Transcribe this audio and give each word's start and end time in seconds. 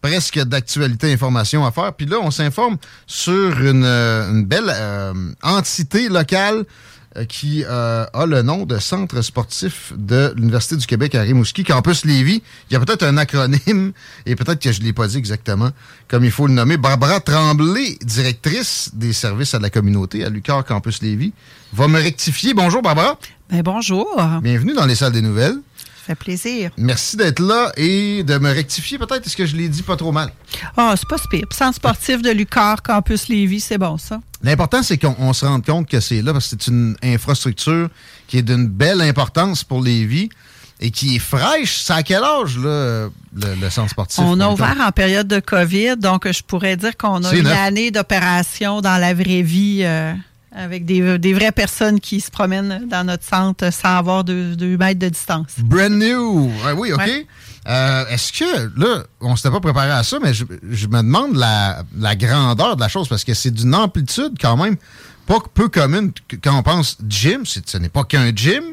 Presque 0.00 0.38
d'actualité 0.40 1.12
information 1.12 1.66
à 1.66 1.70
faire. 1.70 1.92
Puis 1.92 2.06
là, 2.06 2.18
on 2.22 2.30
s'informe 2.30 2.76
sur 3.06 3.60
une, 3.60 3.84
euh, 3.84 4.30
une 4.30 4.44
belle 4.44 4.70
euh, 4.70 5.12
entité 5.42 6.08
locale 6.08 6.64
euh, 7.16 7.24
qui 7.24 7.64
euh, 7.66 8.04
a 8.12 8.26
le 8.26 8.42
nom 8.42 8.66
de 8.66 8.78
Centre 8.78 9.22
sportif 9.22 9.94
de 9.96 10.34
l'Université 10.36 10.76
du 10.76 10.86
Québec 10.86 11.14
à 11.14 11.22
Rimouski, 11.22 11.64
Campus 11.64 12.04
Lévis. 12.04 12.42
Il 12.68 12.74
y 12.74 12.76
a 12.76 12.80
peut-être 12.80 13.02
un 13.02 13.16
acronyme, 13.16 13.92
et 14.26 14.36
peut-être 14.36 14.60
que 14.60 14.72
je 14.72 14.80
ne 14.80 14.84
l'ai 14.84 14.92
pas 14.92 15.08
dit 15.08 15.16
exactement 15.16 15.70
comme 16.06 16.24
il 16.24 16.30
faut 16.30 16.46
le 16.46 16.52
nommer. 16.52 16.76
Barbara 16.76 17.20
Tremblay, 17.20 17.96
directrice 18.02 18.90
des 18.94 19.14
services 19.14 19.54
à 19.54 19.58
la 19.58 19.70
communauté 19.70 20.22
à 20.22 20.28
l'UQAR 20.28 20.64
Campus 20.66 21.00
Lévis, 21.02 21.32
va 21.72 21.88
me 21.88 22.00
rectifier. 22.00 22.52
Bonjour, 22.52 22.82
Barbara. 22.82 23.18
Ben, 23.50 23.62
bonjour. 23.62 24.06
Bienvenue 24.42 24.74
dans 24.74 24.86
les 24.86 24.94
salles 24.94 25.12
des 25.12 25.22
nouvelles. 25.22 25.56
Fait 26.08 26.14
plaisir. 26.14 26.70
Merci 26.78 27.18
d'être 27.18 27.38
là 27.38 27.70
et 27.76 28.22
de 28.22 28.38
me 28.38 28.50
rectifier 28.50 28.96
peut-être. 28.96 29.26
Est-ce 29.26 29.36
que 29.36 29.44
je 29.44 29.54
l'ai 29.54 29.68
dit 29.68 29.82
pas 29.82 29.94
trop 29.94 30.10
mal? 30.10 30.30
Ah, 30.74 30.94
c'est 30.96 31.06
pas 31.06 31.16
pire. 31.30 31.44
Centre 31.52 31.74
sportif 31.76 32.22
de 32.22 32.30
l'UQAR, 32.30 32.82
Campus 32.82 33.28
Lévis, 33.28 33.60
c'est 33.60 33.76
bon, 33.76 33.98
ça. 33.98 34.18
L'important, 34.42 34.82
c'est 34.82 34.96
qu'on 34.96 35.34
se 35.34 35.44
rende 35.44 35.66
compte 35.66 35.86
que 35.86 36.00
c'est 36.00 36.22
là 36.22 36.32
parce 36.32 36.46
que 36.48 36.56
c'est 36.58 36.70
une 36.70 36.96
infrastructure 37.02 37.90
qui 38.26 38.38
est 38.38 38.42
d'une 38.42 38.68
belle 38.68 39.02
importance 39.02 39.64
pour 39.64 39.82
Lévis 39.82 40.30
et 40.80 40.90
qui 40.90 41.16
est 41.16 41.18
fraîche. 41.18 41.82
C'est 41.82 41.92
à 41.92 42.02
quel 42.02 42.22
âge, 42.24 42.56
là, 42.56 43.08
le, 43.34 43.54
le 43.60 43.68
centre 43.68 43.90
sportif? 43.90 44.20
On 44.24 44.40
a 44.40 44.48
ouvert 44.48 44.76
en 44.80 44.92
période 44.92 45.28
de 45.28 45.40
COVID, 45.40 45.96
donc 45.98 46.26
je 46.26 46.42
pourrais 46.42 46.78
dire 46.78 46.96
qu'on 46.96 47.22
a 47.22 47.34
une 47.34 47.42
neuf. 47.42 47.58
année 47.58 47.90
d'opération 47.90 48.80
dans 48.80 48.96
la 48.96 49.12
vraie 49.12 49.42
vie 49.42 49.80
euh, 49.82 50.14
avec 50.52 50.84
des, 50.84 51.18
des 51.18 51.34
vraies 51.34 51.52
personnes 51.52 52.00
qui 52.00 52.20
se 52.20 52.30
promènent 52.30 52.86
dans 52.88 53.04
notre 53.04 53.24
centre 53.24 53.72
sans 53.72 53.98
avoir 53.98 54.24
deux, 54.24 54.56
deux 54.56 54.76
mètres 54.76 54.98
de 55.00 55.08
distance. 55.08 55.52
Brand 55.58 55.92
new. 55.92 56.50
Ah 56.64 56.74
oui, 56.74 56.92
OK. 56.92 56.98
Ouais. 57.00 57.26
Euh, 57.68 58.06
Est-ce 58.06 58.32
que, 58.32 58.80
là, 58.80 59.04
on 59.20 59.36
s'était 59.36 59.50
pas 59.50 59.60
préparé 59.60 59.90
à 59.90 60.02
ça, 60.02 60.18
mais 60.22 60.32
je, 60.32 60.44
je 60.70 60.86
me 60.86 60.98
demande 60.98 61.34
la, 61.36 61.82
la 61.98 62.16
grandeur 62.16 62.76
de 62.76 62.80
la 62.80 62.88
chose 62.88 63.08
parce 63.08 63.24
que 63.24 63.34
c'est 63.34 63.50
d'une 63.50 63.74
amplitude 63.74 64.36
quand 64.40 64.56
même 64.56 64.76
pas 65.26 65.38
peu 65.52 65.68
commune 65.68 66.12
quand 66.42 66.58
on 66.58 66.62
pense 66.62 66.96
gym. 67.06 67.44
Ce 67.44 67.76
n'est 67.76 67.90
pas 67.90 68.04
qu'un 68.04 68.34
gym. 68.34 68.64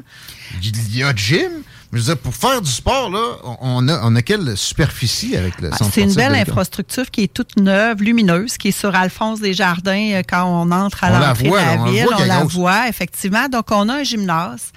Il 0.63 0.95
y 0.95 1.03
a 1.03 1.13
gym. 1.13 1.51
Mais 1.95 2.01
je 2.01 2.07
veux 2.07 2.13
dire, 2.16 2.22
pour 2.22 2.35
faire 2.35 2.61
du 2.61 2.69
sport, 2.69 3.09
là, 3.09 3.38
on- 3.61 3.88
a, 3.88 4.01
on 4.03 4.13
a 4.17 4.22
quelle 4.22 4.57
superficie 4.57 5.38
avec 5.38 5.61
le 5.61 5.69
Ah, 5.72 5.78
centre 5.78 5.91
C'est 5.94 6.01
une 6.01 6.13
belle 6.13 6.35
infrastructure 6.35 7.09
qui 7.09 7.23
est 7.23 7.33
toute 7.33 7.56
neuve, 7.56 8.03
lumineuse, 8.03 8.57
qui 8.57 8.67
est 8.67 8.78
sur 8.78 8.94
Alphonse 8.94 9.39
Desjardins 9.39 10.11
euh, 10.16 10.22
quand 10.28 10.44
on 10.44 10.72
entre 10.72 11.05
à 11.05 11.09
l'entrée 11.09 11.45
de 11.47 11.53
la 11.53 11.75
là, 11.78 11.84
ville. 11.85 12.05
on 12.13 12.25
la 12.25 12.39
grosse. 12.41 12.53
voit, 12.53 12.89
effectivement. 12.89 13.47
Donc, 13.47 13.72
on 13.72 13.88
a 13.88 13.94
un 14.00 14.03
gymnase, 14.03 14.73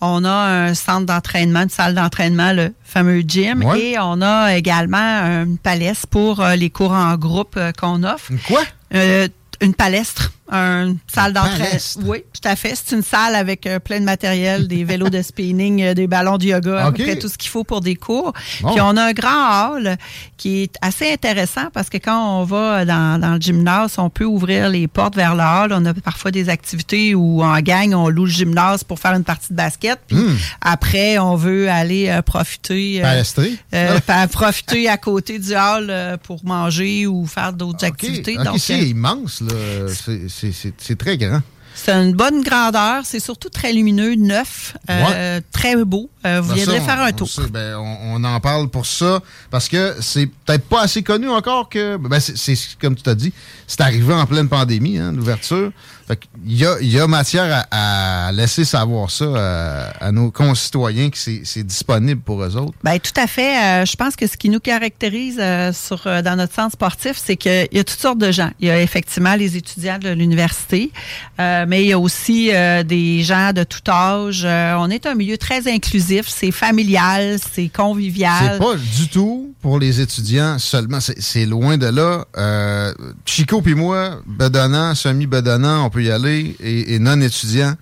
on 0.00 0.24
a 0.24 0.30
un 0.30 0.72
centre 0.72 1.04
d'entraînement, 1.04 1.60
une 1.64 1.68
salle 1.68 1.94
d'entraînement, 1.94 2.54
le 2.54 2.72
fameux 2.82 3.20
gym, 3.20 3.62
Ouais. 3.64 3.80
et 3.80 3.98
on 4.00 4.22
a 4.22 4.56
également 4.56 4.96
une 5.44 5.58
palestre 5.58 6.06
pour 6.06 6.40
euh, 6.40 6.56
les 6.56 6.70
cours 6.70 6.92
en 6.92 7.14
groupe 7.16 7.54
euh, 7.58 7.72
qu'on 7.78 8.02
offre. 8.02 8.30
Une 8.30 8.38
quoi? 8.38 8.62
Euh, 8.94 9.28
une 9.60 9.74
palestre, 9.74 10.32
une 10.52 10.98
salle 11.06 11.32
d'entraînement. 11.32 11.78
Oui, 12.04 12.24
tout 12.32 12.46
à 12.48 12.56
fait. 12.56 12.74
C'est 12.74 12.94
une 12.94 13.02
salle 13.02 13.34
avec 13.34 13.66
euh, 13.66 13.78
plein 13.78 14.00
de 14.00 14.04
matériel, 14.04 14.68
des 14.68 14.84
vélos 14.84 15.08
de 15.08 15.22
spinning, 15.22 15.82
euh, 15.82 15.94
des 15.94 16.06
ballons 16.06 16.36
de 16.38 16.44
yoga, 16.44 16.92
tout 17.20 17.28
ce 17.28 17.38
qu'il 17.38 17.50
faut 17.50 17.64
pour 17.64 17.80
des 17.80 17.94
cours. 17.96 18.32
Bon. 18.60 18.72
Puis 18.72 18.80
on 18.80 18.96
a 18.96 19.04
un 19.04 19.12
grand 19.12 19.72
hall 19.74 19.96
qui 20.36 20.62
est 20.62 20.74
assez 20.82 21.10
intéressant 21.12 21.68
parce 21.72 21.88
que 21.88 21.98
quand 21.98 22.40
on 22.40 22.44
va 22.44 22.84
dans, 22.84 23.20
dans 23.20 23.34
le 23.34 23.40
gymnase, 23.40 23.94
on 23.98 24.10
peut 24.10 24.24
ouvrir 24.24 24.68
les 24.68 24.88
portes 24.88 25.16
vers 25.16 25.34
le 25.34 25.42
hall. 25.42 25.72
On 25.72 25.84
a 25.86 25.94
parfois 25.94 26.30
des 26.30 26.48
activités 26.48 27.14
où 27.14 27.42
en 27.42 27.58
gang, 27.60 27.94
on 27.94 28.08
loue 28.08 28.26
le 28.26 28.30
gymnase 28.30 28.84
pour 28.84 28.98
faire 28.98 29.14
une 29.14 29.24
partie 29.24 29.48
de 29.50 29.56
basket. 29.56 29.98
Puis 30.06 30.16
Hmm. 30.16 30.36
après, 30.60 31.18
on 31.18 31.34
veut 31.36 31.68
aller 31.70 32.08
euh, 32.08 32.22
profiter. 32.22 33.02
profiter 34.32 34.88
à 34.88 34.96
côté 34.96 35.38
du 35.38 35.54
hall 35.54 35.92
pour 36.22 36.44
manger 36.44 37.06
ou 37.06 37.26
faire 37.26 37.52
d'autres 37.52 37.84
activités. 37.84 38.36
Donc, 38.36 38.58
c'est 38.58 38.78
immense, 38.80 39.40
là. 39.40 39.52
C'est 40.50 40.98
très 40.98 41.16
grand. 41.18 41.42
C'est 41.74 41.92
une 41.92 42.12
bonne 42.14 42.42
grandeur. 42.42 43.02
C'est 43.04 43.20
surtout 43.20 43.48
très 43.48 43.72
lumineux, 43.72 44.14
neuf, 44.14 44.76
euh, 44.90 45.40
très 45.52 45.76
beau. 45.84 46.10
Euh, 46.24 46.40
vous 46.40 46.50
Ben, 46.50 46.54
viendrez 46.54 46.78
ça, 46.78 46.84
faire 46.84 47.00
un 47.00 47.08
on 47.10 47.12
tour. 47.12 47.28
sait, 47.28 47.48
ben, 47.50 47.76
on, 47.76 48.16
on 48.22 48.24
en 48.24 48.38
parle 48.40 48.68
pour 48.68 48.86
ça 48.86 49.20
parce 49.50 49.68
que 49.68 49.96
c'est 50.00 50.26
peut-être 50.26 50.64
pas 50.68 50.82
assez 50.82 51.02
connu 51.02 51.28
encore 51.28 51.68
que. 51.68 51.96
Ben, 51.96 52.20
c'est 52.20 52.54
comme 52.80 52.94
tu 52.94 53.02
t'as 53.02 53.14
dit, 53.14 53.32
c'est 53.66 53.80
arrivé 53.80 54.12
en 54.14 54.26
pleine 54.26 54.48
pandémie, 54.48 54.98
hein, 54.98 55.12
l'ouverture. 55.12 55.72
Fait 56.08 56.16
qu'il 56.18 56.58
y 56.58 56.66
a, 56.66 56.76
il 56.80 56.90
y 56.90 56.98
a 56.98 57.06
matière 57.06 57.64
à, 57.70 58.26
à 58.28 58.32
laisser 58.32 58.64
savoir 58.64 59.08
ça 59.10 59.24
à, 59.36 60.06
à 60.06 60.12
nos 60.12 60.32
concitoyens 60.32 61.10
que 61.10 61.16
c'est 61.16 61.62
disponible 61.62 62.20
pour 62.20 62.42
eux 62.42 62.56
autres. 62.56 62.74
Ben, 62.82 62.98
tout 62.98 63.18
à 63.20 63.26
fait. 63.28 63.56
Euh, 63.82 63.84
je 63.86 63.94
pense 63.96 64.16
que 64.16 64.26
ce 64.26 64.36
qui 64.36 64.48
nous 64.48 64.58
caractérise 64.58 65.38
euh, 65.40 65.72
sur, 65.72 66.06
euh, 66.06 66.20
dans 66.22 66.34
notre 66.36 66.54
centre 66.54 66.72
sportif, 66.72 67.20
c'est 67.24 67.36
qu'il 67.36 67.68
y 67.70 67.78
a 67.78 67.84
toutes 67.84 68.00
sortes 68.00 68.18
de 68.18 68.32
gens. 68.32 68.50
Il 68.60 68.66
y 68.66 68.70
a 68.70 68.80
effectivement 68.82 69.34
les 69.36 69.56
étudiants 69.56 69.98
de 69.98 70.10
l'université, 70.10 70.90
euh, 71.40 71.61
mais 71.66 71.84
il 71.84 71.88
y 71.88 71.92
a 71.92 71.98
aussi 71.98 72.50
euh, 72.52 72.82
des 72.82 73.22
gens 73.22 73.52
de 73.52 73.64
tout 73.64 73.90
âge. 73.90 74.42
Euh, 74.44 74.74
on 74.78 74.90
est 74.90 75.06
un 75.06 75.14
milieu 75.14 75.38
très 75.38 75.72
inclusif. 75.72 76.26
C'est 76.28 76.50
familial, 76.50 77.38
c'est 77.52 77.68
convivial. 77.68 78.52
C'est 78.52 78.58
pas 78.58 78.76
du 78.76 79.08
tout 79.08 79.54
pour 79.60 79.78
les 79.78 80.00
étudiants 80.00 80.58
seulement. 80.58 80.98
C'est 81.00 81.46
loin 81.46 81.76
de 81.78 81.86
là. 81.86 82.24
Euh, 82.36 82.92
Chico 83.24 83.62
puis 83.62 83.74
moi, 83.74 84.20
bedonnant, 84.26 84.94
semi-bedonnant, 84.94 85.86
on 85.86 85.90
peut 85.90 86.02
y 86.02 86.10
aller, 86.10 86.56
et, 86.60 86.94
et 86.94 86.98
non-étudiants, 86.98 87.74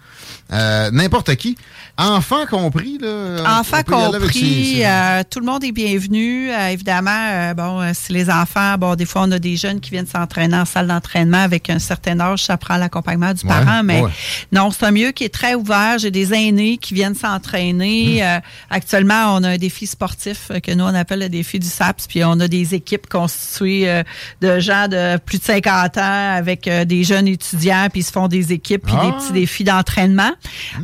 euh, 0.53 0.91
n'importe 0.91 1.35
qui. 1.37 1.57
Enfants 2.01 2.47
compris, 2.49 2.99
là. 3.01 3.59
Enfants 3.61 3.83
compris, 3.83 4.83
euh, 4.85 5.23
tout 5.29 5.39
le 5.41 5.47
monde 5.47 5.63
est 5.65 5.73
bienvenu. 5.73 6.51
Euh, 6.51 6.69
évidemment, 6.69 7.11
euh, 7.31 7.55
bon, 7.55 7.83
si 7.93 8.13
les 8.13 8.31
enfants, 8.31 8.77
bon, 8.79 8.95
des 8.95 9.05
fois, 9.05 9.23
on 9.27 9.31
a 9.33 9.39
des 9.39 9.57
jeunes 9.57 9.81
qui 9.81 9.91
viennent 9.91 10.07
s'entraîner 10.07 10.57
en 10.57 10.65
salle 10.65 10.87
d'entraînement 10.87 11.43
avec 11.43 11.69
un 11.69 11.79
certain 11.79 12.19
âge, 12.21 12.45
ça 12.45 12.57
prend 12.57 12.77
l'accompagnement 12.77 13.35
du 13.35 13.45
Ouais, 13.45 13.49
parent, 13.53 13.83
mais 13.85 14.01
ouais. 14.01 14.11
non, 14.53 14.71
c'est 14.71 14.85
un 14.87 14.91
milieu 14.91 15.11
qui 15.13 15.25
est 15.25 15.35
très 15.35 15.55
ouvert. 15.55 15.99
J'ai 15.99 16.11
des 16.11 16.33
aînés 16.33 16.79
qui 16.79 16.95
viennent 16.95 17.15
s'entraîner. 17.15 18.25
Euh, 18.25 18.39
actuellement, 18.71 19.35
on 19.37 19.45
a 19.45 19.51
un 19.51 19.59
défi 19.59 19.87
sportif 19.87 20.51
que 20.63 20.73
nous, 20.73 20.85
on 20.85 20.95
appelle 20.95 21.21
le 21.21 21.29
défi 21.29 21.59
du 21.59 21.67
SAPS, 21.69 22.07
puis 22.09 22.25
on 22.25 22.39
a 22.41 22.49
des 22.49 22.75
équipes 22.75 23.09
constituées 23.09 24.03
de 24.41 24.59
gens 24.59 24.89
de 24.89 25.19
plus 25.19 25.39
de 25.39 25.45
50 25.45 25.99
ans 25.99 26.35
avec 26.37 26.69
des 26.69 27.05
jeunes 27.05 27.29
étudiants, 27.29 27.89
puis 27.91 28.01
ils 28.01 28.05
se 28.05 28.13
font 28.13 28.29
des 28.29 28.53
équipes, 28.53 28.85
puis 28.87 28.95
Ah. 28.99 29.07
des 29.07 29.13
petits 29.13 29.33
défis 29.33 29.65
d'entraînement. 29.65 30.31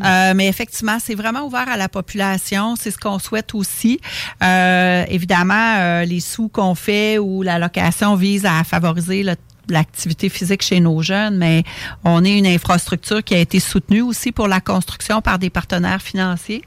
Euh, 0.04 0.32
mais 0.34 0.46
effectivement, 0.48 0.98
c'est 1.06 1.14
vraiment 1.14 1.44
ouvert 1.46 1.68
à 1.68 1.76
la 1.76 1.88
population. 1.88 2.74
C'est 2.76 2.90
ce 2.90 2.98
qu'on 2.98 3.18
souhaite 3.18 3.54
aussi. 3.54 4.00
Euh, 4.42 5.04
évidemment, 5.08 5.76
euh, 5.78 6.04
les 6.04 6.20
sous 6.20 6.48
qu'on 6.48 6.74
fait 6.74 7.18
ou 7.18 7.42
la 7.42 7.58
location 7.58 8.16
vise 8.16 8.44
à 8.44 8.64
favoriser 8.64 9.22
le 9.22 9.36
l'activité 9.68 10.28
physique 10.28 10.62
chez 10.62 10.80
nos 10.80 11.02
jeunes, 11.02 11.36
mais 11.36 11.64
on 12.04 12.24
est 12.24 12.38
une 12.38 12.46
infrastructure 12.46 13.22
qui 13.22 13.34
a 13.34 13.38
été 13.38 13.60
soutenue 13.60 14.02
aussi 14.02 14.32
pour 14.32 14.48
la 14.48 14.60
construction 14.60 15.20
par 15.20 15.38
des 15.38 15.50
partenaires 15.50 16.02
financiers, 16.02 16.62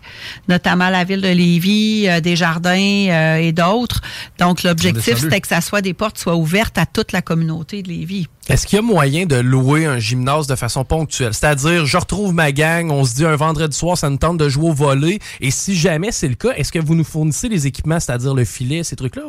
notamment 0.47 0.89
la 0.89 1.03
ville 1.03 1.21
de 1.21 1.29
Lévis, 1.29 2.07
euh, 2.07 2.19
Desjardins 2.19 3.07
euh, 3.09 3.35
et 3.37 3.51
d'autres. 3.51 4.01
Donc, 4.37 4.59
On 4.63 4.67
l'objectif, 4.67 5.17
c'était 5.17 5.39
que 5.39 5.47
ça 5.47 5.61
soit 5.61 5.81
des 5.81 5.93
portes 5.93 6.17
soient 6.17 6.35
ouvertes 6.35 6.77
à 6.77 6.85
toute 6.85 7.11
la 7.11 7.21
communauté 7.21 7.81
de 7.83 7.89
Lévis. 7.89 8.27
Est-ce 8.49 8.65
qu'il 8.65 8.77
y 8.77 8.79
a 8.79 8.81
moyen 8.81 9.27
de 9.27 9.35
louer 9.35 9.85
un 9.85 9.99
gymnase 9.99 10.47
de 10.47 10.55
façon 10.55 10.83
ponctuelle? 10.83 11.35
C'est-à-dire, 11.35 11.85
je 11.85 11.97
retrouve 11.97 12.33
ma 12.33 12.51
gang, 12.51 12.89
on 12.89 13.05
se 13.05 13.13
dit 13.13 13.23
un 13.23 13.35
vendredi 13.35 13.77
soir, 13.77 13.95
ça 13.95 14.09
nous 14.09 14.17
tente 14.17 14.39
de 14.39 14.49
jouer 14.49 14.69
au 14.69 14.73
volet. 14.73 15.19
Et 15.39 15.51
si 15.51 15.75
jamais 15.75 16.11
c'est 16.11 16.27
le 16.27 16.33
cas, 16.33 16.53
est-ce 16.55 16.71
que 16.71 16.79
vous 16.79 16.95
nous 16.95 17.03
fournissez 17.03 17.47
les 17.47 17.67
équipements, 17.67 17.99
c'est-à-dire 17.99 18.33
le 18.33 18.45
filet, 18.45 18.83
ces 18.83 18.95
trucs-là? 18.95 19.21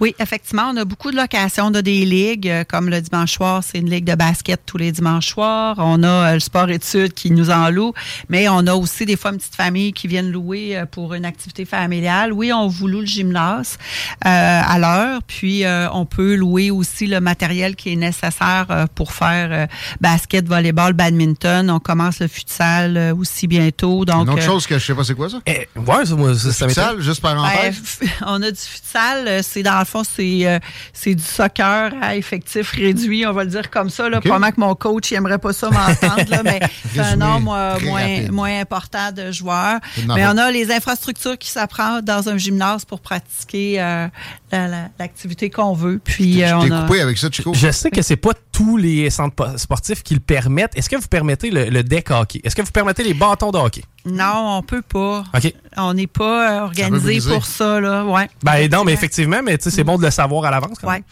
Oui, 0.00 0.16
effectivement, 0.18 0.72
on 0.74 0.76
a 0.76 0.84
beaucoup 0.84 1.12
de 1.12 1.16
locations 1.16 1.70
de 1.70 1.80
des 1.80 2.04
ligues. 2.04 2.48
euh, 2.48 2.64
Comme 2.68 2.88
le 2.90 3.00
dimanche 3.00 3.34
soir, 3.34 3.62
c'est 3.62 3.78
une 3.78 3.88
ligue 3.88 4.06
de 4.06 4.16
basket 4.16 4.60
tous 4.66 4.76
les 4.76 4.90
dimanches 4.90 5.28
soirs. 5.28 5.76
On 5.78 6.02
a 6.02 6.08
euh, 6.08 6.34
le 6.34 6.40
sport-études 6.40 7.14
qui 7.14 7.30
nous 7.30 7.50
en 7.50 7.70
loue. 7.70 7.92
Mais 8.28 8.48
on 8.48 8.66
a 8.66 8.74
aussi 8.74 9.06
des 9.06 9.16
fois 9.16 9.30
une 9.30 9.38
petite 9.38 9.54
famille 9.54 9.92
qui 9.92 10.08
viennent 10.08 10.32
louer 10.32 10.76
euh, 10.76 10.84
pour 10.84 11.14
une 11.14 11.24
activité 11.24 11.64
familiale. 11.64 12.32
Oui, 12.32 12.52
on 12.52 12.66
vous 12.66 12.88
loue 12.88 13.02
le 13.02 13.06
gymnase 13.06 13.78
euh, 14.26 14.28
à 14.66 14.78
l'heure. 14.80 15.20
Puis, 15.28 15.62
on 15.92 16.06
peut 16.06 16.34
louer 16.34 16.72
aussi 16.72 17.06
le 17.06 17.20
matériel 17.20 17.76
qui 17.76 17.92
est 17.92 17.96
nécessaire 17.96 18.63
euh, 18.70 18.86
pour 18.94 19.12
faire 19.12 19.48
euh, 19.50 19.66
basket, 20.00 20.46
volleyball, 20.46 20.92
badminton. 20.92 21.70
On 21.70 21.80
commence 21.80 22.20
le 22.20 22.28
futsal 22.28 22.96
euh, 22.96 23.14
aussi 23.14 23.46
bientôt. 23.46 24.04
Donc, 24.04 24.26
Une 24.26 24.34
autre 24.34 24.42
chose 24.42 24.66
que 24.66 24.78
je 24.78 24.84
sais 24.84 24.94
pas 24.94 25.04
c'est 25.04 25.14
quoi 25.14 25.28
ça? 25.28 25.40
Eh, 25.46 25.68
ouais, 25.78 26.06
ça, 26.06 26.14
moi, 26.14 26.34
ça. 26.34 26.68
Futsal, 26.68 27.00
juste 27.00 27.20
par 27.20 27.34
ben, 27.34 27.42
parenthèse. 27.42 27.76
f- 27.78 28.08
on 28.26 28.42
a 28.42 28.50
du 28.50 28.60
futsal, 28.60 29.42
c'est 29.42 29.62
dans 29.62 29.78
le 29.78 29.84
fond, 29.84 30.02
c'est 30.04 30.60
c'est 30.92 31.14
du 31.14 31.22
soccer 31.22 31.92
à 32.00 32.16
effectif 32.16 32.70
réduit, 32.72 33.26
on 33.26 33.32
va 33.32 33.44
le 33.44 33.50
dire 33.50 33.70
comme 33.70 33.90
ça. 33.90 34.08
Là. 34.08 34.20
Probablement 34.20 34.50
que 34.52 34.60
mon 34.60 34.74
coach 34.74 35.10
il 35.10 35.14
aimerait 35.14 35.38
pas 35.38 35.52
ça 35.52 35.70
m'entendre, 35.70 36.28
là, 36.28 36.42
mais 36.44 36.60
c'est 36.92 37.00
un 37.00 37.16
nombre 37.16 37.54
euh, 37.54 37.78
moins, 37.80 38.30
moins 38.30 38.60
important 38.60 39.12
de 39.12 39.30
joueurs. 39.32 39.78
Mais 40.06 40.26
on 40.26 40.36
a 40.38 40.50
les 40.50 40.70
infrastructures 40.72 41.38
qui 41.38 41.48
s'apprennent 41.50 42.00
dans 42.02 42.28
un 42.28 42.36
gymnase 42.38 42.84
pour 42.84 43.00
pratiquer 43.00 43.80
euh, 43.80 44.08
la- 44.54 44.68
la- 44.68 44.88
l'activité 44.98 45.50
qu'on 45.50 45.72
veut. 45.74 46.00
Puis 46.02 46.42
euh, 46.42 46.48
Je 46.48 46.54
on 46.54 46.62
t'ai 46.68 46.72
a- 46.72 46.82
coupé 46.82 47.00
avec 47.00 47.18
ça, 47.18 47.28
Chico? 47.30 47.52
Je 47.54 47.70
sais 47.70 47.90
que 47.90 48.02
c'est 48.02 48.16
pas 48.16 48.32
tous 48.52 48.76
les 48.76 49.10
centres 49.10 49.34
po- 49.34 49.58
sportifs 49.58 50.02
qui 50.02 50.14
le 50.14 50.20
permettent. 50.20 50.76
Est-ce 50.76 50.88
que 50.88 50.96
vous 50.96 51.08
permettez 51.08 51.50
le, 51.50 51.64
le 51.70 51.82
deck 51.82 52.10
hockey? 52.10 52.40
Est-ce 52.44 52.54
que 52.56 52.62
vous 52.62 52.70
permettez 52.70 53.02
les 53.02 53.14
bâtons 53.14 53.50
de 53.50 53.58
hockey? 53.58 53.82
Non, 54.06 54.58
on 54.58 54.62
peut 54.62 54.82
pas. 54.82 55.24
OK. 55.34 55.52
On 55.76 55.94
n'est 55.94 56.06
pas 56.06 56.60
euh, 56.60 56.64
organisé 56.64 57.20
pour 57.32 57.44
ça. 57.46 57.80
Là. 57.80 58.04
Ouais. 58.04 58.28
Ben 58.42 58.68
non, 58.70 58.84
mais 58.84 58.92
effectivement, 58.92 59.40
mais 59.42 59.58
tu 59.58 59.64
sais, 59.64 59.70
c'est 59.70 59.84
bon 59.84 59.98
de 59.98 60.04
le 60.04 60.10
savoir 60.10 60.44
à 60.44 60.50
l'avance. 60.50 60.78
quand 60.80 60.90
même. 60.90 61.00
Ouais. 61.00 61.04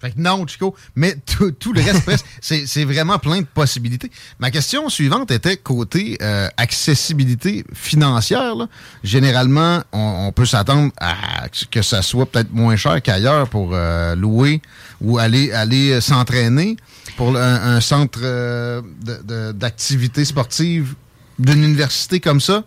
Fait 0.00 0.12
que 0.12 0.20
non, 0.20 0.46
Chico. 0.46 0.74
Mais 0.94 1.14
tout, 1.26 1.50
tout 1.52 1.72
le 1.72 1.82
reste, 1.82 2.08
c'est 2.40 2.66
c'est 2.66 2.84
vraiment 2.84 3.18
plein 3.18 3.40
de 3.40 3.46
possibilités. 3.46 4.10
Ma 4.38 4.50
question 4.50 4.88
suivante 4.88 5.30
était 5.30 5.56
côté 5.56 6.16
euh, 6.22 6.48
accessibilité 6.56 7.64
financière. 7.74 8.54
là. 8.54 8.66
Généralement, 9.04 9.82
on, 9.92 10.26
on 10.28 10.32
peut 10.32 10.46
s'attendre 10.46 10.90
à 10.98 11.48
que 11.70 11.82
ça 11.82 12.02
soit 12.02 12.26
peut-être 12.26 12.52
moins 12.52 12.76
cher 12.76 13.02
qu'ailleurs 13.02 13.48
pour 13.48 13.70
euh, 13.72 14.14
louer 14.14 14.62
ou 15.00 15.18
aller, 15.18 15.52
aller 15.52 15.92
euh, 15.92 16.00
s'entraîner 16.00 16.76
pour 17.16 17.36
un, 17.36 17.76
un 17.76 17.80
centre 17.80 18.20
euh, 18.22 18.80
d'activité 19.52 20.24
sportive 20.24 20.94
d'une 21.38 21.62
université 21.64 22.20
comme 22.20 22.40
ça. 22.40 22.64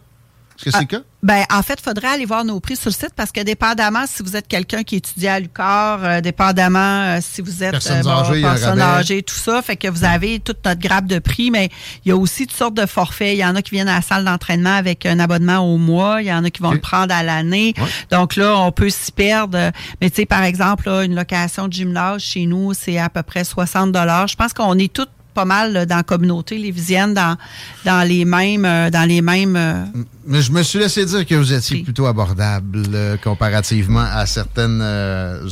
Est-ce 0.57 0.65
que 0.65 0.71
c'est 0.71 0.85
cas? 0.85 0.99
Ben, 1.23 1.45
en 1.49 1.63
fait, 1.63 1.79
il 1.79 1.83
faudrait 1.83 2.09
aller 2.09 2.25
voir 2.25 2.43
nos 2.43 2.59
prix 2.59 2.75
sur 2.75 2.89
le 2.89 2.93
site 2.93 3.13
parce 3.15 3.31
que 3.31 3.41
dépendamment 3.41 4.03
si 4.07 4.21
vous 4.23 4.35
êtes 4.35 4.47
quelqu'un 4.47 4.83
qui 4.83 4.97
étudie 4.97 5.29
à 5.29 5.39
l'UQAR, 5.39 6.03
euh, 6.03 6.21
dépendamment 6.21 6.79
euh, 6.79 7.19
si 7.21 7.41
vous 7.41 7.63
êtes 7.63 7.71
bon, 7.71 7.77
un 7.77 8.41
personnes 8.41 8.79
rabais. 8.79 8.81
âgées, 8.81 9.23
tout 9.23 9.35
ça, 9.35 9.61
fait 9.61 9.77
que 9.77 9.87
vous 9.87 10.03
avez 10.03 10.39
toute 10.39 10.65
notre 10.65 10.81
grappe 10.81 11.05
de 11.05 11.19
prix, 11.19 11.49
mais 11.49 11.69
il 12.03 12.09
y 12.09 12.11
a 12.11 12.17
aussi 12.17 12.45
toutes 12.45 12.57
sortes 12.57 12.73
de 12.73 12.85
forfaits. 12.85 13.35
Il 13.35 13.39
y 13.39 13.45
en 13.45 13.55
a 13.55 13.61
qui 13.61 13.71
viennent 13.71 13.87
à 13.87 13.95
la 13.95 14.01
salle 14.01 14.25
d'entraînement 14.25 14.75
avec 14.75 15.05
un 15.05 15.17
abonnement 15.19 15.59
au 15.59 15.77
mois, 15.77 16.21
il 16.21 16.27
y 16.27 16.33
en 16.33 16.43
a 16.43 16.49
qui 16.49 16.61
vont 16.61 16.71
le 16.71 16.81
prendre 16.81 17.15
à 17.15 17.23
l'année. 17.23 17.73
Ouais. 17.77 17.87
Donc 18.11 18.35
là, 18.35 18.57
on 18.57 18.73
peut 18.73 18.89
s'y 18.89 19.13
perdre. 19.13 19.71
Mais 20.01 20.09
tu 20.09 20.17
sais, 20.17 20.25
par 20.25 20.43
exemple, 20.43 20.89
là, 20.89 21.03
une 21.03 21.15
location 21.15 21.69
de 21.69 21.73
gymnase 21.73 22.21
chez 22.21 22.45
nous, 22.45 22.73
c'est 22.73 22.97
à 22.97 23.09
peu 23.09 23.23
près 23.23 23.45
60 23.45 23.95
Je 23.95 24.35
pense 24.35 24.53
qu'on 24.53 24.77
est 24.77 24.91
toutes 24.91 25.09
pas 25.33 25.45
mal 25.45 25.73
là, 25.73 25.85
dans 25.85 25.97
la 25.97 26.03
communauté 26.03 26.57
lévisienne, 26.57 27.13
dans, 27.13 27.37
dans 27.85 28.07
les 28.07 28.25
mêmes, 28.25 28.65
euh, 28.65 28.89
dans 28.89 29.07
les 29.07 29.21
mêmes 29.21 29.55
euh, 29.55 29.83
Mais 30.27 30.41
je 30.41 30.51
me 30.51 30.63
suis 30.63 30.79
laissé 30.79 31.05
dire 31.05 31.25
que 31.25 31.35
vous 31.35 31.53
étiez 31.53 31.77
Oui. 31.77 31.83
plutôt 31.83 32.05
abordable 32.05 32.83
euh, 32.93 33.17
comparativement 33.17 34.05
à 34.11 34.25
certaines 34.25 34.81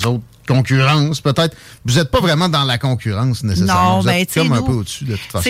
autres 0.06 0.24
concurrences, 0.48 1.22
peut-être. 1.22 1.56
Vous 1.86 1.96
n'êtes 1.96 2.12
pas 2.12 2.20
vraiment 2.20 2.50
dans 2.50 2.64
la 2.64 2.78
concurrence 2.78 3.44
nécessairement. 3.44 3.96
Non, 3.96 4.00
vous 4.00 4.08
ben, 4.08 4.14
êtes 4.14 4.32
sais, 4.32 4.42
comme 4.42 4.54
un 4.54 4.58
nous, 4.58 4.66
peu 4.66 4.74
au-dessus 4.74 5.06
de 5.06 5.16
toute 5.16 5.32
façon. 5.32 5.50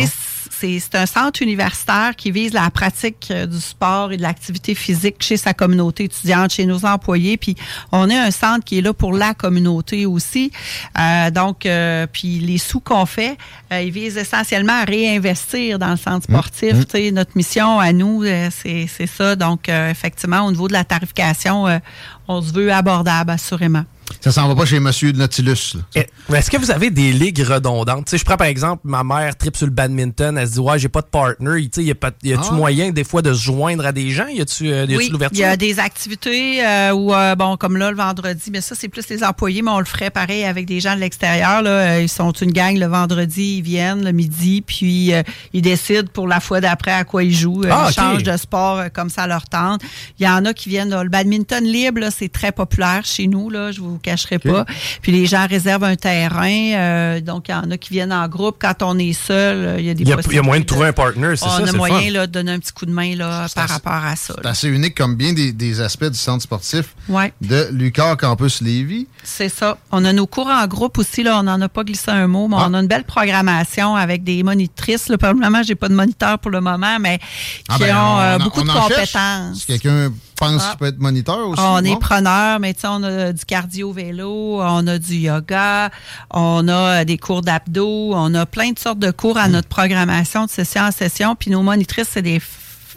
C'est- 0.62 0.96
un 0.96 1.06
centre 1.06 1.42
universitaire 1.42 2.16
qui 2.16 2.32
vise 2.32 2.54
la 2.54 2.70
pratique 2.70 3.28
euh, 3.32 3.46
du 3.48 3.60
sport 3.60 4.12
et 4.12 4.18
de 4.18 4.22
l'activité 4.22 4.76
physique 4.76 5.16
chez 5.20 5.38
sa 5.38 5.54
communauté 5.54 6.04
étudiante, 6.06 6.52
chez 6.52 6.66
nos 6.66 6.86
employés. 6.86 7.38
Puis 7.38 7.56
on 7.92 8.10
est 8.10 8.18
un 8.18 8.32
centre 8.32 8.64
qui 8.64 8.78
est 8.78 8.82
là 8.82 8.94
pour 8.94 9.14
la 9.14 9.34
communauté 9.34 10.06
aussi. 10.06 10.52
Euh, 11.00 11.32
donc, 11.32 11.66
euh, 11.66 12.06
puis 12.12 12.40
les 12.40 12.58
sous 12.58 12.80
qu'on 12.80 13.06
fait, 13.06 13.38
euh, 13.74 13.82
ils 13.82 13.92
visent 13.92 14.18
essentiellement 14.18 14.80
à 14.82 14.84
réinvestir 14.86 15.80
dans 15.80 15.92
le 15.92 15.98
centre 15.98 16.24
sportif. 16.24 16.86
Tu 16.86 16.92
sais, 16.92 17.12
Notre 17.12 17.32
mission 17.36 17.80
à 17.80 17.92
nous, 17.94 18.24
euh, 18.24 18.50
c'est 18.52 18.88
c'est 18.88 19.08
ça. 19.08 19.36
Donc, 19.36 19.70
euh, 19.70 19.90
effectivement, 19.90 20.42
au 20.46 20.52
niveau 20.52 20.68
de 20.68 20.74
la 20.74 20.84
tarification, 20.84 21.68
euh, 21.68 21.80
on 22.28 22.42
se 22.42 22.52
veut 22.54 22.72
abordable, 22.72 23.32
assurément. 23.32 23.84
Ça 24.20 24.32
s'en 24.32 24.48
va 24.48 24.56
pas 24.56 24.66
chez 24.66 24.80
Monsieur 24.80 25.14
de 25.14 25.18
Nautilus. 25.18 25.76
Eh, 25.96 26.06
Est-ce 26.34 26.50
que 26.52 26.58
vous 26.58 26.72
avez 26.72 26.90
des 26.90 27.12
ligues 27.12 27.42
redondantes? 27.44 28.06
Tu 28.06 28.12
sais, 28.12 28.18
je 28.18 28.26
prends 28.26 28.38
par 28.38 28.48
exemple 28.48 28.82
ma 28.86 29.04
mère 29.04 29.36
tripe 29.38 29.56
sur 29.58 29.66
le 29.68 29.72
badminton, 29.72 30.38
elle 30.38 30.48
se 30.48 30.54
dit 30.54 30.60
Ouais, 30.60 30.78
j'ai 30.80 30.90
pas 30.90 31.02
de 31.02 31.08
partner. 31.08 31.62
Tu 31.64 31.70
sais, 31.76 31.84
Y 31.84 31.92
a 31.92 31.96
pas- 31.96 32.12
y 32.24 32.34
a-tu 32.34 32.50
Ah. 32.52 32.54
moyen 32.54 32.92
des 32.92 33.04
fois 33.04 33.22
de 33.22 33.34
se 33.34 33.42
joindre 33.42 33.86
à 33.86 33.92
des 33.92 34.10
gens? 34.10 34.28
Y 34.28 34.42
a-tu 34.42 34.72
euh, 34.72 34.86
y 34.88 34.96
Oui, 34.98 35.06
il 35.08 35.12
l'ouverture? 35.12 35.40
y 35.40 35.44
a 35.44 35.58
des 35.58 35.80
activités 35.80 36.66
euh, 36.66 36.92
où, 36.94 37.14
euh, 37.14 37.36
bon, 37.36 37.58
comme 37.58 37.78
là, 37.78 37.92
le 37.92 37.98
vendredi, 37.98 38.50
mais 38.52 38.62
ça, 38.62 38.76
c'est 38.76 38.90
plus 38.90 39.08
les 39.10 39.24
employés, 39.24 39.62
mais 39.62 39.72
on 39.72 39.80
le 39.80 39.86
ferait 39.86 40.10
pareil 40.10 40.44
avec 40.44 40.66
des 40.66 40.80
gens 40.80 40.96
de 40.96 41.00
l'extérieur. 41.00 41.62
là. 41.62 42.00
Ils 42.02 42.10
sont 42.10 42.32
une 42.32 42.52
gang 42.52 42.78
le 42.78 42.86
vendredi, 42.88 43.58
ils 43.58 43.62
viennent 43.62 44.04
le 44.04 44.12
midi, 44.12 44.62
puis 44.66 45.14
euh, 45.14 45.24
ils 45.54 45.62
décident 45.62 46.08
pour 46.12 46.28
la 46.28 46.40
fois 46.40 46.62
d'après 46.62 46.92
à 46.92 47.04
quoi 47.04 47.24
ils 47.24 47.34
jouent. 47.36 47.64
Ah, 47.70 47.88
ils 47.90 47.94
changent 47.94 48.24
de 48.24 48.38
sport 48.38 48.82
comme 48.94 49.10
ça 49.10 49.28
leur 49.28 49.46
tente. 49.48 49.82
Il 50.20 50.26
y 50.26 50.30
en 50.30 50.44
a 50.46 50.54
qui 50.54 50.70
viennent, 50.70 50.90
là, 50.90 51.04
le 51.04 51.10
badminton 51.10 51.64
libre, 51.64 52.02
c'est 52.16 52.30
très 52.32 52.52
populaire 52.52 53.02
chez 53.06 53.28
nous, 53.28 53.50
là, 53.50 53.72
je 53.72 53.82
vous 53.82 53.98
cacherai 54.02 54.40
pas. 54.40 54.66
Puis 55.02 55.12
les 55.12 55.26
gens 55.26 55.48
réservent 55.48 55.84
un 55.84 55.96
terrain, 55.96 56.50
euh, 56.52 57.22
donc 57.22 57.48
il 57.48 57.52
y 57.52 57.56
en 57.56 57.70
a 57.72 57.78
qui 57.78 57.90
viennent 57.92 58.14
en 58.14 58.28
groupe. 58.28 58.58
Quand 58.60 58.82
on 58.84 58.98
est 59.00 59.14
seul, 59.14 59.56
euh, 59.58 59.80
il 59.80 59.86
y 59.86 59.90
a 59.90 59.94
des 59.94 60.04
Il 60.04 60.10
y 60.10 60.14
a, 60.14 60.18
il 60.30 60.36
y 60.36 60.40
a 60.40 60.42
moyen 60.42 60.62
de 60.62 60.66
trouver 60.66 60.88
un 60.88 60.94
partner, 60.94 61.36
c'est 61.36 61.46
on 61.46 61.50
ça? 61.50 61.56
a 61.58 61.66
c'est 61.66 61.72
le 61.72 61.78
moyen 61.78 62.00
fun. 62.02 62.12
là, 62.12 62.28
de 62.28 62.32
donner 62.32 62.52
un 62.54 62.60
petit 62.60 62.72
coup 62.74 62.86
de 62.86 62.92
main 62.92 63.16
là, 63.16 63.48
par 63.56 63.64
assez- 63.66 63.74
rapport 63.74 63.94
à 63.94 64.16
ça. 64.16 64.34
C'est 64.42 64.48
assez 64.50 64.68
unique 64.68 64.96
comme 64.96 65.16
bien 65.16 65.34
des, 65.34 65.52
des 65.54 65.82
aspects 65.82 66.06
du 66.06 66.18
centre 66.18 66.44
sportif 66.44 66.96
Ouais. 67.10 67.34
de 67.42 67.68
Lucar 67.72 68.18
Campus 68.18 68.62
Lévis. 68.62 69.08
C'est 69.24 69.50
ça. 69.50 69.78
On 69.92 70.04
a 70.06 70.14
nos 70.14 70.28
cours 70.28 70.48
en 70.48 70.66
groupe 70.68 70.98
aussi. 70.98 71.24
Là, 71.24 71.38
on 71.40 71.44
n'en 71.44 71.60
a 71.62 71.70
pas 71.70 71.84
glissé 71.84 72.10
un 72.12 72.28
mot, 72.28 72.48
mais 72.48 72.58
Ah. 72.60 72.68
on 72.70 72.74
a 72.74 72.80
une 72.80 72.88
belle 72.88 73.04
programmation 73.04 73.96
avec 73.96 74.24
des 74.24 74.44
monitrices. 74.44 75.10
Là. 75.10 75.18
Pour 75.18 75.30
le 75.30 75.36
moment, 75.36 75.62
j'ai 75.64 75.76
pas 75.76 75.90
de 75.90 75.94
moniteur 75.96 76.40
pour 76.40 76.52
le 76.52 76.62
moment, 76.62 76.98
mais 77.00 77.20
qui 77.20 77.26
Ah, 77.70 77.78
ben, 77.80 77.96
ont 77.96 78.20
euh, 78.20 78.38
on- 78.40 78.44
beaucoup 78.44 78.62
on 78.62 78.64
de 78.66 78.72
compétences. 78.72 79.60
Si 79.60 79.66
quelqu'un 79.66 80.12
Ah. 80.42 80.70
qu'il 80.70 80.78
peut 80.80 80.86
être 80.86 81.00
moniteur 81.00 81.48
aussi. 81.48 81.62
On 81.64 81.84
est 81.84 82.00
preneur, 82.00 82.60
mais 82.60 82.74
tu 82.74 82.82
sais, 82.82 82.88
on 82.90 83.04
a 83.04 83.34
du 83.34 83.46
cardio-vélo, 83.46 84.62
on 84.62 84.88
a 84.88 84.98
du 84.98 85.16
yoga, 85.16 85.90
on 86.30 86.68
a 86.68 87.02
euh, 87.02 87.06
des 87.06 87.18
cours 87.18 87.42
d'abdos, 87.42 88.14
on 88.14 88.34
a 88.34 88.46
plein 88.46 88.72
de 88.72 88.80
sortes 88.80 89.00
de 89.00 89.12
cours 89.12 89.38
à 89.38 89.48
notre 89.48 89.68
programmation 89.68 90.46
de 90.46 90.50
session 90.50 90.82
en 90.82 90.92
session. 90.92 91.36
Puis 91.36 91.52
nos 91.52 91.62
monitrices, 91.62 92.10
c'est 92.12 92.22
des 92.22 92.42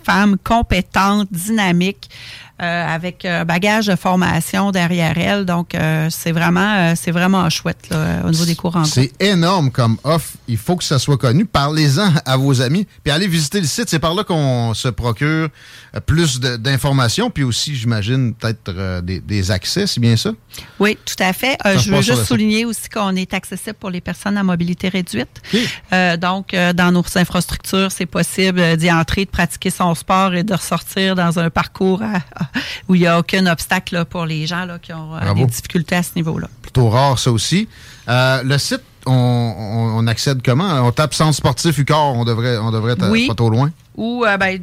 femmes 0.05 0.37
compétentes, 0.43 1.29
dynamiques, 1.31 2.11
euh, 2.63 2.87
avec 2.95 3.25
un 3.25 3.45
bagage 3.45 3.87
de 3.87 3.97
formation 3.97 4.71
derrière 4.71 5.19
elles. 5.19 5.45
Donc, 5.45 5.75
euh, 5.75 6.09
c'est 6.11 6.31
vraiment, 6.33 6.75
euh, 6.77 6.93
c'est 6.97 7.11
vraiment 7.11 7.51
chouette 7.51 7.89
là, 7.91 8.23
au 8.25 8.31
niveau 8.31 8.45
des 8.45 8.55
cours 8.55 8.77
en. 8.77 8.85
C'est 8.85 9.11
énorme 9.21 9.71
comme 9.73 9.97
offre. 10.05 10.31
Il 10.47 10.57
faut 10.57 10.77
que 10.77 10.85
ça 10.85 10.99
soit 10.99 11.17
connu. 11.19 11.45
Parlez-en 11.47 12.13
à 12.25 12.37
vos 12.37 12.63
amis. 12.63 12.87
Puis 13.03 13.13
allez 13.13 13.27
visiter 13.27 13.61
le 13.61 13.67
site. 13.67 13.89
C'est 13.89 13.99
par 13.99 14.15
là 14.15 14.23
qu'on 14.25 14.73
se 14.75 14.89
procure 14.89 15.49
euh, 15.97 16.01
plus 16.07 16.39
d'informations. 16.41 17.31
Puis 17.31 17.43
aussi, 17.43 17.75
j'imagine, 17.75 18.35
peut-être 18.35 18.69
euh, 18.69 19.01
des, 19.01 19.21
des 19.21 19.51
accès, 19.51 19.87
c'est 19.87 20.01
bien 20.01 20.17
ça? 20.17 20.31
Oui, 20.79 20.97
tout 21.05 21.15
à 21.23 21.33
fait. 21.33 21.57
Euh, 21.67 21.79
je 21.79 21.91
veux 21.91 22.03
juste 22.03 22.25
souligner 22.25 22.65
aussi 22.65 22.89
qu'on 22.89 23.17
est 23.17 23.35
accessible 23.35 23.75
pour 23.81 23.91
les 23.91 24.01
personnes 24.01 24.37
à 24.39 24.43
mobilité 24.45 24.89
réduite. 24.89 25.43
Euh, 25.93 26.17
donc, 26.17 26.55
euh, 26.55 26.73
dans 26.73 26.93
nos 26.93 27.05
infrastructures, 27.17 27.91
c'est 27.91 28.07
possible 28.07 28.61
euh, 28.61 28.77
d'y 28.77 28.93
entrer, 28.93 29.25
de 29.25 29.31
pratiquer 29.31 29.71
son 29.71 29.95
sport 29.95 30.35
et 30.35 30.45
de 30.45 30.55
ressortir 30.55 31.17
dans 31.17 31.39
un 31.39 31.51
parcours 31.51 32.03
à- 32.03 32.19
à- 32.41 32.44
où 32.89 32.95
il 32.95 33.01
n'y 33.03 33.07
a 33.07 33.19
aucun 33.19 33.47
obstacle 33.47 33.95
là, 33.95 34.05
pour 34.05 34.25
les 34.27 34.47
gens 34.47 34.65
là, 34.65 34.79
qui 34.79 34.93
ont 34.93 35.15
euh, 35.17 35.35
des 35.35 35.47
difficultés 35.47 35.97
à 35.97 36.03
ce 36.03 36.11
niveau-là. 36.17 36.49
Plutôt 36.63 36.89
rare, 36.89 37.19
ça 37.19 37.31
aussi. 37.33 37.69
Euh, 38.09 38.43
le 38.43 38.59
site, 38.59 38.83
on, 39.07 39.13
on- 39.13 39.99
on 39.99 40.07
accède 40.07 40.41
comment? 40.45 40.87
On 40.87 40.93
tape 40.93 41.15
centre 41.15 41.35
sportif 41.35 41.77
UCAR, 41.79 42.15
on 42.15 42.25
devrait, 42.25 42.57
on 42.59 42.71
devrait 42.71 42.93
être 42.95 43.09
Oui. 43.11 43.27
pas 43.27 43.35
trop 43.35 43.51
loin. 43.51 43.71
Ou 43.97 44.25
euh, 44.25 44.37
ben, 44.37 44.61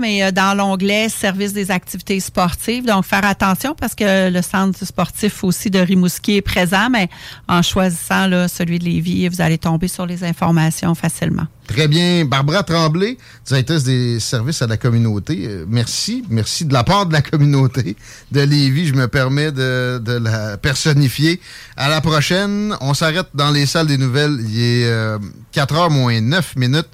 mais 0.00 0.22
euh, 0.22 0.30
dans 0.30 0.56
l'onglet 0.56 1.08
Service 1.08 1.52
des 1.52 1.70
activités 1.70 2.20
sportives. 2.20 2.84
Donc, 2.84 3.04
faire 3.04 3.24
attention 3.24 3.74
parce 3.78 3.94
que 3.94 4.30
le 4.30 4.42
centre 4.42 4.84
sportif 4.84 5.42
aussi 5.42 5.68
de 5.68 5.80
Rimouski 5.80 6.36
est 6.36 6.42
présent, 6.42 6.88
mais 6.90 7.08
en 7.48 7.62
choisissant 7.62 8.28
là, 8.28 8.46
celui 8.46 8.78
de 8.78 8.84
Lévis, 8.84 9.28
vous 9.28 9.40
allez 9.40 9.58
tomber 9.58 9.88
sur 9.88 10.06
les 10.06 10.22
informations 10.22 10.94
facilement. 10.94 11.46
Très 11.66 11.88
bien. 11.88 12.24
Barbara 12.24 12.62
Tremblay, 12.62 13.16
directrice 13.46 13.84
des 13.84 14.20
services 14.20 14.62
à 14.62 14.66
la 14.66 14.76
communauté. 14.76 15.44
Euh, 15.46 15.64
merci. 15.68 16.24
Merci 16.28 16.64
de 16.64 16.72
la 16.72 16.84
part 16.84 17.06
de 17.06 17.12
la 17.12 17.22
communauté 17.22 17.96
de 18.30 18.40
Lévis. 18.40 18.86
Je 18.86 18.94
me 18.94 19.08
permets 19.08 19.50
de, 19.50 20.00
de 20.04 20.12
la 20.12 20.58
personnifier. 20.58 21.40
À 21.76 21.88
la 21.88 22.00
prochaine. 22.00 22.76
On 22.80 22.94
s'arrête 22.94 23.28
dans 23.34 23.50
les 23.50 23.66
salles 23.66 23.86
des 23.86 23.98
nouvelles. 23.98 24.38
Il 24.48 24.60
est 24.60 25.18
4 25.52 25.74
heures 25.74 25.90
moins 25.90 26.20
9 26.20 26.56
minutes. 26.56 26.88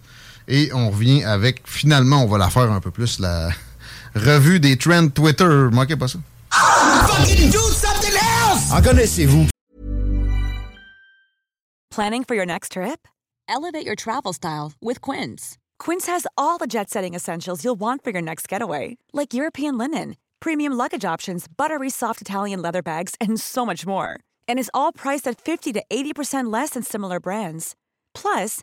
Et 0.48 0.72
on 0.72 0.90
revient 0.90 1.24
avec, 1.24 1.60
finalement, 1.66 2.24
on 2.24 2.26
va 2.26 2.38
la 2.38 2.48
faire 2.48 2.72
un 2.72 2.80
peu 2.80 2.90
plus, 2.90 3.20
la 3.20 3.50
revue 4.14 4.58
des 4.58 4.76
trends 4.78 5.08
Twitter. 5.10 5.68
Manquez 5.70 5.96
pas 5.96 6.08
ça. 6.08 6.18
En 8.72 8.82
connaissez-vous? 8.82 9.48
Planning 11.90 12.24
for 12.24 12.34
your 12.34 12.46
next 12.46 12.72
trip? 12.72 13.06
Elevate 13.48 13.84
your 13.84 13.96
travel 13.96 14.32
style 14.32 14.72
with 14.80 15.00
Quince. 15.00 15.58
Quince 15.78 16.06
has 16.06 16.26
all 16.36 16.58
the 16.58 16.66
jet 16.66 16.90
setting 16.90 17.14
essentials 17.14 17.64
you'll 17.64 17.78
want 17.78 18.02
for 18.04 18.10
your 18.10 18.22
next 18.22 18.48
getaway, 18.48 18.96
like 19.12 19.34
European 19.34 19.76
linen, 19.78 20.16
premium 20.40 20.74
luggage 20.74 21.04
options, 21.04 21.46
buttery 21.48 21.90
soft 21.90 22.20
Italian 22.20 22.62
leather 22.62 22.82
bags, 22.82 23.14
and 23.20 23.40
so 23.40 23.64
much 23.66 23.86
more. 23.86 24.20
And 24.46 24.58
is 24.58 24.70
all 24.72 24.92
priced 24.92 25.26
at 25.26 25.40
50 25.40 25.72
to 25.74 25.82
80% 25.90 26.52
less 26.52 26.70
than 26.70 26.82
similar 26.82 27.20
brands. 27.20 27.74
Plus, 28.14 28.62